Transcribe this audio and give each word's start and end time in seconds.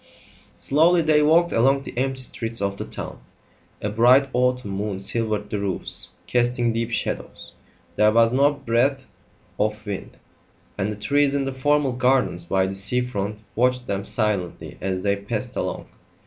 Slowly 0.57 1.03
they 1.03 1.21
walked 1.21 1.51
along 1.51 1.83
the 1.83 1.95
empty 1.95 2.21
streets 2.23 2.59
of 2.59 2.77
the 2.77 2.85
town; 2.85 3.19
a 3.83 3.89
bright 3.89 4.29
autumn 4.33 4.71
moon 4.71 4.97
silvered 4.97 5.51
the 5.51 5.59
roofs, 5.59 6.09
casting 6.25 6.73
deep 6.73 6.89
shadows; 6.89 7.53
there 7.97 8.11
was 8.11 8.33
no 8.33 8.51
breath 8.51 9.05
of 9.59 9.85
wind; 9.85 10.17
and 10.75 10.91
the 10.91 10.95
trees 10.95 11.35
in 11.35 11.45
the 11.45 11.53
formal 11.53 11.91
gardens 11.93 12.45
by 12.45 12.65
the 12.65 12.73
sea 12.73 13.01
front 13.01 13.41
watched 13.53 13.85
them 13.85 14.03
silently 14.03 14.75
as 14.81 15.03
they 15.03 15.15
passed 15.15 15.55
along. 15.55 15.85